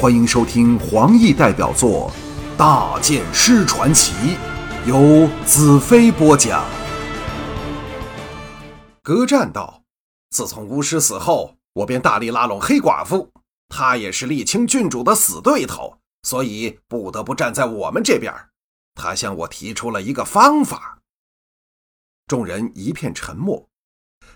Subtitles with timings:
[0.00, 2.08] 欢迎收听黄奕代表作
[2.56, 4.12] 《大剑师传奇》，
[4.88, 6.64] 由子飞播讲。
[9.02, 9.82] 葛战道
[10.30, 13.28] ：“自从巫师死后，我便大力拉拢黑寡妇，
[13.68, 18.32] 她也是沥青郡主的死对头，所以不得不站在我们这边。
[18.94, 21.00] 他向我提出了一个方法。”
[22.28, 23.68] 众人一片沉默。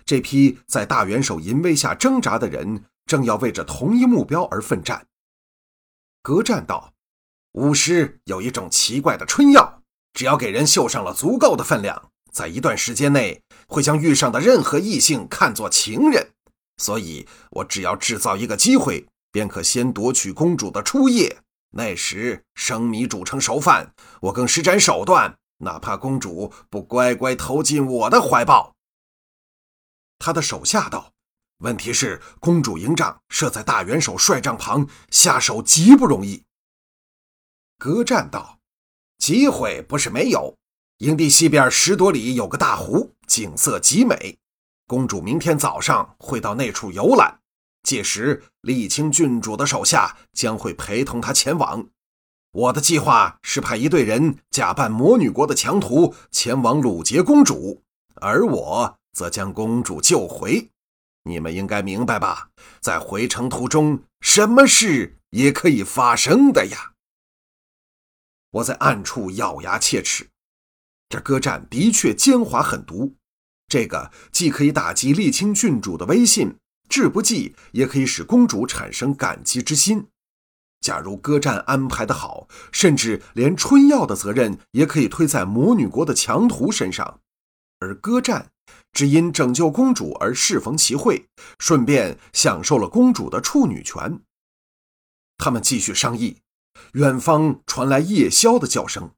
[0.03, 5.07] 这批在大元首淫威下挣扎的人，正要为着同一目标而奋战。
[6.23, 6.93] 格战道
[7.51, 9.81] ：“巫师有一种奇怪的春药，
[10.13, 16.31] 只要给人绣上了足够的分量，在一段时间内会将遇上的任何异性看作情人。
[16.77, 21.41] 所以，我只要制造一个机会，便可先夺取公主的初夜。
[21.71, 28.73] 那时，生米煮成熟饭，我更施展手段，哪怕公主不乖乖投进我的怀抱。”
[30.19, 31.12] 他的手下道。
[31.59, 36.43] 问题是，公主营帐设在大元首帅帐旁，下手极不容易。
[37.77, 38.59] 格战道
[39.17, 40.57] ：“机会不是没有，
[40.97, 44.37] 营地西边十多里有个大湖，景色极美。
[44.87, 47.39] 公主明天早上会到那处游览，
[47.83, 51.87] 届时丽清郡主的手下将会陪同她前往。
[52.51, 57.81] 我的计划是派一队人假扮魔女国的强徒前往掳劫公主，
[58.15, 60.69] 而我则将公主救回。”
[61.23, 62.49] 你们应该明白吧，
[62.81, 66.93] 在回程途中，什么事也可以发生的呀。
[68.51, 70.29] 我在暗处咬牙切齿，
[71.09, 73.15] 这歌战的确奸猾狠毒。
[73.67, 76.57] 这个既可以打击沥青郡主的威信，
[76.89, 80.07] 治不济也可以使公主产生感激之心。
[80.81, 87.21] 假如歌战安排的好，甚至连春药的责任也可以推在魔女国的强徒身上，
[87.79, 88.51] 而歌战。
[88.93, 91.27] 只因拯救公主而适逢其会，
[91.57, 94.21] 顺便享受了公主的处女权。
[95.37, 96.37] 他们继续商议，
[96.93, 99.11] 远方传来夜宵的叫声。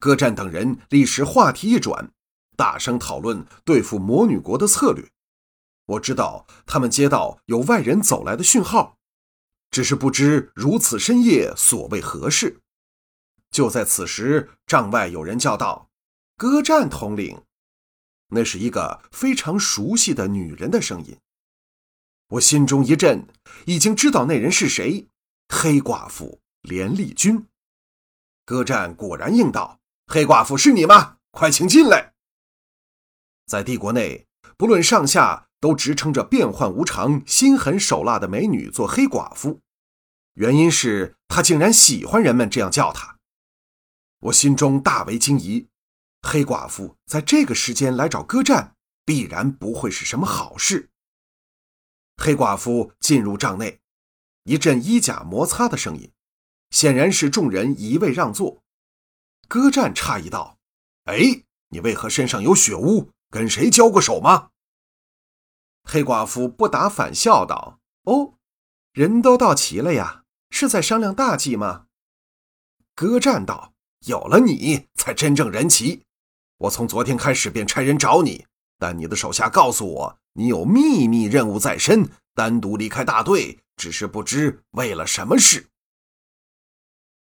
[0.00, 2.12] 歌战等人立时话题一转，
[2.56, 5.08] 大声讨论对付魔女国的策略。
[5.86, 8.98] 我知道他们接到有外人走来的讯号，
[9.70, 12.60] 只是不知如此深夜所为何事。
[13.50, 15.88] 就在此时，帐外有人叫道
[16.36, 17.42] ：“歌战统领。”
[18.28, 21.18] 那是一个非常熟悉的女人的声音，
[22.28, 23.26] 我心中一震，
[23.66, 25.08] 已经知道那人是谁——
[25.48, 27.46] 黑寡妇连丽君。
[28.44, 31.16] 歌战果然应道：“黑寡妇是你吗？
[31.30, 32.12] 快请进来。”
[33.46, 34.26] 在帝国内，
[34.58, 39.60] 不论上下，都直称着变幻无常、心狠手辣的美女做黑寡妇，
[40.34, 43.16] 原因是她竟然喜欢人们这样叫她。
[44.20, 45.68] 我心中大为惊疑。
[46.22, 48.74] 黑寡妇在这个时间来找歌战，
[49.04, 50.90] 必然不会是什么好事。
[52.16, 53.80] 黑寡妇进入帐内，
[54.42, 56.10] 一阵衣甲摩擦的声音，
[56.70, 58.62] 显然是众人一味让座。
[59.46, 60.58] 歌战诧异道
[61.04, 63.12] ：“哎，你为何身上有血污？
[63.30, 64.50] 跟谁交过手吗？”
[65.84, 68.34] 黑寡妇不答反笑道：“哦，
[68.92, 71.86] 人都到齐了呀，是在商量大计吗？”
[72.96, 73.72] 歌战道
[74.06, 76.04] ：“有了你才真正人齐。”
[76.58, 78.44] 我从昨天开始便差人找你，
[78.78, 85.68] 但你的手下告诉我，你有秘密任务在身，单独离开大队，只是不知为了什么事。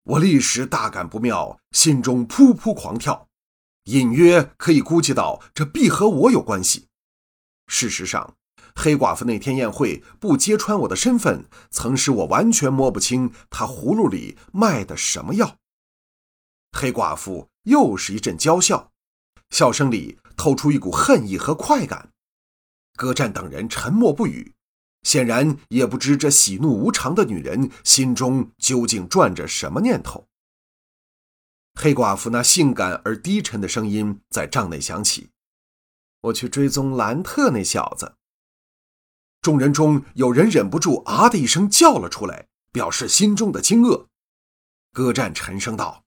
[0.04, 3.28] 我立时大感不妙，心中扑扑狂跳，
[3.84, 6.86] 隐约可以估计到这必和我有关系。
[7.66, 8.36] 事实上，
[8.74, 15.58] 黑寡妇那天宴会不揭穿我的身份，曾使我完全摸不清她葫芦里卖的什么药。
[16.72, 18.92] 黑寡妇又是一阵娇笑。
[19.50, 22.10] 笑声里透出一股恨意和快感，
[22.96, 24.54] 歌战等人沉默不语，
[25.02, 30.28] 显然也不知这喜怒无常的女人心中究竟转着什么念头。
[31.74, 35.30] 黑寡妇那性感而低沉的声音在帐内响起
[36.22, 38.14] ：“我去追踪兰特那小子。”
[39.42, 44.06] 众人中有人忍不住啊的一声叫了出来，表示心中的惊愕。
[44.92, 46.02] 歌战沉声道：“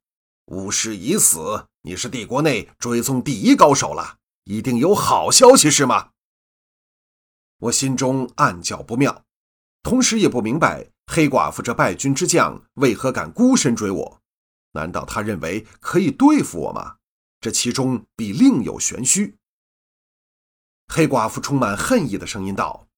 [0.48, 6.12] 巫师已死。”你是帝国内追踪第一高手了，一定有好消息是吗？
[7.60, 9.24] 我心中暗叫不妙，
[9.82, 14.22] 同时也不明白黑寡妇这败军之将为何敢孤身追我？
[14.74, 16.98] 难道他认为可以对付我吗？
[17.40, 19.38] 这其中必另有玄虚。
[20.94, 22.90] 黑寡妇充满恨意的声音道：“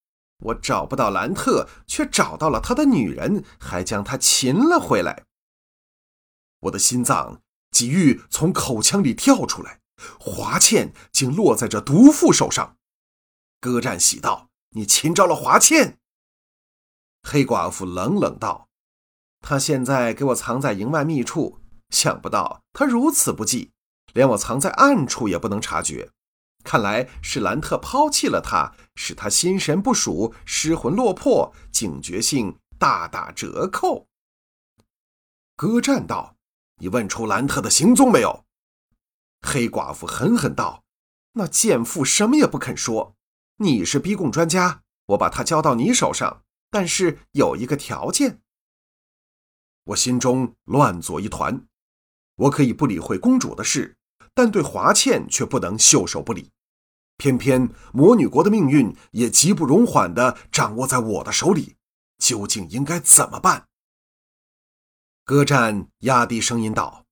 [0.45, 5.25] 我找不到兰特，却找到了他的女人，还将他擒了回来。”
[6.61, 7.43] 我的心脏。
[7.71, 9.79] 几欲从口腔里跳出来，
[10.19, 12.77] 华倩竟落在这毒妇手上。
[13.59, 15.97] 歌战喜道：“你擒着了华倩。”
[17.23, 18.67] 黑寡妇冷冷道
[19.41, 21.59] ：“他现在给我藏在营外密处，
[21.89, 23.71] 想不到他如此不济，
[24.13, 26.11] 连我藏在暗处也不能察觉。
[26.63, 34.07] 看来是兰特抛弃了他，使他心神不属，失魂落魄，警觉性大打折扣。
[35.55, 36.35] 歌战道
[36.81, 38.43] ：“你问出兰特的行踪没有？”
[39.41, 40.83] 黑寡妇狠狠道
[41.33, 43.15] ：“那贱妇什么也不肯说。
[43.57, 46.41] 你是逼供专家，我把他交到你手上，
[46.71, 48.41] 但是有一个条件。”
[49.85, 51.65] 我心中乱作一团，
[52.35, 53.95] 我可以不理会公主的事，
[54.33, 56.51] 但对华倩却不能袖手不理。
[57.17, 61.75] 偏偏魔女国的命运也极不容缓地掌握在我的手里，
[62.17, 63.67] 究竟应该怎么办？
[65.31, 67.05] 歌战压低声音道：“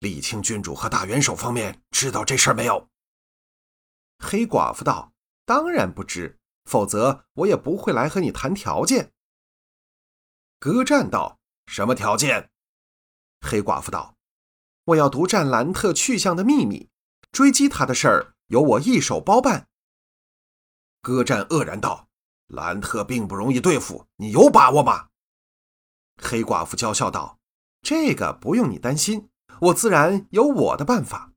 [0.00, 2.88] 李清郡主和大元首方面知道这事儿没有？”
[4.18, 5.12] 黑寡妇道
[5.46, 9.12] ：“当然不知，否则我也不会来和你谈条件。”
[10.58, 11.38] 歌战道。
[11.66, 12.50] 什么条件？
[13.46, 14.16] 黑寡妇道
[14.86, 16.90] ：“我要独占兰特去向的秘密，
[17.30, 19.68] 追击他的事儿由我一手包办。”
[21.00, 22.08] 歌战愕然道
[22.50, 25.10] ：“兰特并不容易对付，你有把握吗？”
[26.20, 27.38] 黑寡妇娇笑道
[27.82, 29.28] ：“这个不用你担心，
[29.60, 31.32] 我自然有我的办法。”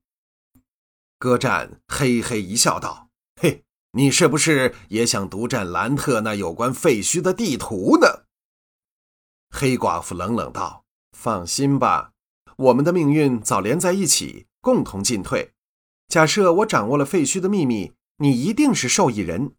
[1.18, 3.08] 歌战嘿嘿一笑道
[3.40, 8.24] ：“嘿，你是不是也想独占兰特那有关废墟的地图呢？”
[9.50, 10.84] 黑寡妇冷冷道
[11.16, 12.12] ：“放心吧，
[12.56, 15.52] 我们的命运早连在一起，共同进退。
[16.08, 19.54] 假设我掌握了废墟的秘密，你一定是受益人。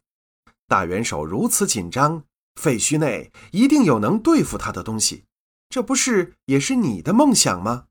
[0.66, 2.24] 大元首如此紧张，
[2.54, 5.24] 废墟内一定有能对付他的东西，
[5.68, 7.86] 这不是也是你的梦想吗？”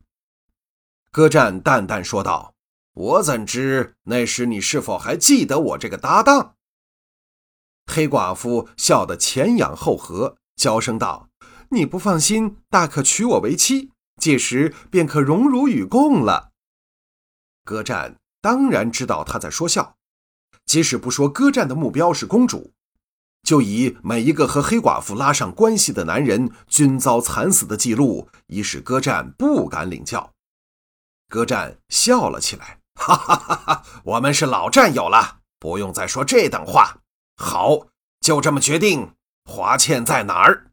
[1.11, 2.55] 歌战淡淡说道
[2.93, 6.55] ：“我怎知那时你是否还记得我这个搭档？”
[7.89, 11.29] 黑寡妇笑得前仰后合，娇声道。
[11.69, 13.91] 你不放心，大可娶我为妻，
[14.21, 16.51] 届时便可荣辱与共了。
[17.65, 19.97] 歌战当然知道他在说笑，
[20.65, 22.73] 即使不说歌战的目标是公主，
[23.43, 30.33] 就以每一个和黑寡妇拉上关系的男人均遭惨死的记录，以使哥战不敢领教。
[31.29, 33.83] 哥战笑了起来，哈哈哈哈！
[34.03, 37.01] 我们是老战友了，不用再说这等话。
[37.35, 37.87] 好，
[38.21, 39.13] 就这么决定。
[39.45, 40.71] 华倩在哪儿？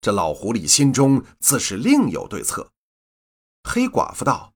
[0.00, 2.70] 这老狐狸心中自是另有对策。
[3.64, 4.52] 黑寡妇道：“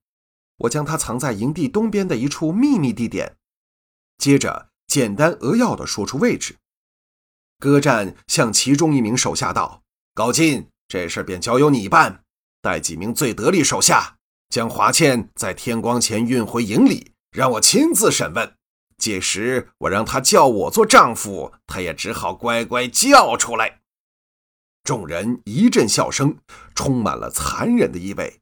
[0.58, 3.36] 我将他藏在营地东边的一处秘密地点。”
[4.18, 6.58] 接着简单扼要的说出位置。
[7.62, 12.24] 歌战向其中一名手下道：“高进，这事便交由你办，
[12.60, 14.16] 带几名最得力手下，
[14.48, 18.56] 将华倩在天光前运回营里，让我亲自审问。
[18.98, 23.82] 届时我让他叫我做丈夫，他也只好乖乖叫出来。”
[24.82, 26.38] 众人一阵笑声，
[26.74, 28.40] 充满了残忍的意味。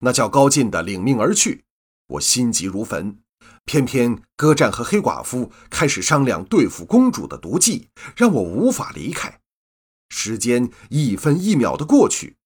[0.00, 1.62] 那叫高进的领命而去，
[2.08, 3.20] 我心急如焚。
[3.64, 9.40] 偏偏歌战和黑寡妇开始商量对付公主的毒计，让我无法离开。
[10.08, 12.36] 时间一分一秒的过去，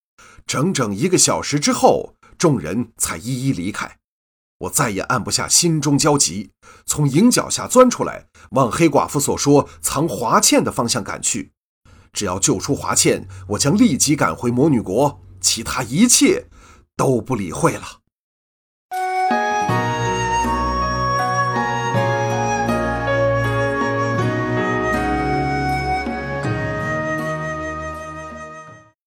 [0.47, 3.99] 整整一个小时之后，众人才一一离开。
[4.59, 6.51] 我再也按不下心中焦急，
[6.87, 11.53] 从营脚下钻出来，往黑寡妇所说藏华倩的方向赶去。
[12.13, 16.47] 只要救出华倩，我将立即赶回魔女国，其他一切
[16.97, 18.04] 都不理会了。